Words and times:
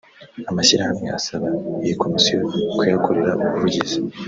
amashyirahamwe 0.49 1.07
asaba 1.19 1.47
iyi 1.83 1.93
komisiyo 2.01 2.37
kuyakorera 2.73 3.31
ubuvugizi 3.43 3.97